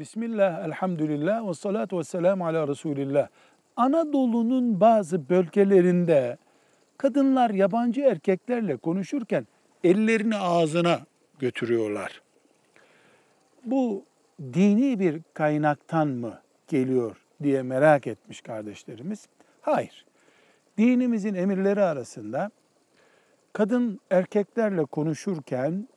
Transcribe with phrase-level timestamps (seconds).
[0.00, 3.28] Bismillah, elhamdülillah ve salatu ve selamu ala Resulillah.
[3.76, 6.36] Anadolu'nun bazı bölgelerinde
[6.98, 9.46] kadınlar yabancı erkeklerle konuşurken
[9.84, 11.00] ellerini ağzına
[11.38, 12.22] götürüyorlar.
[13.64, 14.04] Bu
[14.52, 19.28] dini bir kaynaktan mı geliyor diye merak etmiş kardeşlerimiz.
[19.60, 20.06] Hayır.
[20.78, 22.50] Dinimizin emirleri arasında
[23.52, 25.88] kadın erkeklerle konuşurken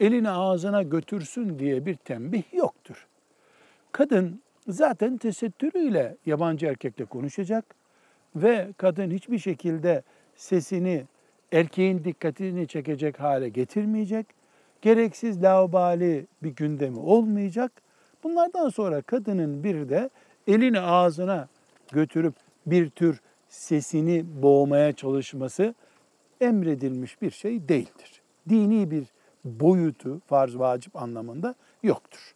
[0.00, 3.06] elini ağzına götürsün diye bir tembih yoktur.
[3.96, 7.64] Kadın zaten tesettürüyle yabancı erkekle konuşacak
[8.36, 10.02] ve kadın hiçbir şekilde
[10.34, 11.04] sesini
[11.52, 14.26] erkeğin dikkatini çekecek hale getirmeyecek.
[14.82, 17.72] Gereksiz laubali bir gündemi olmayacak.
[18.24, 20.10] Bunlardan sonra kadının bir de
[20.46, 21.48] elini ağzına
[21.92, 22.34] götürüp
[22.66, 25.74] bir tür sesini boğmaya çalışması
[26.40, 28.22] emredilmiş bir şey değildir.
[28.48, 29.04] Dini bir
[29.44, 32.35] boyutu farz vacip anlamında yoktur.